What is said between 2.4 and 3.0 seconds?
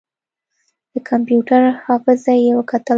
يې وکتله.